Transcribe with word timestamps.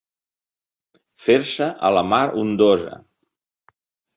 Fer-se 1.25 1.67
a 1.89 1.91
la 1.99 2.05
mar 2.15 2.23
ondosa. 2.45 2.99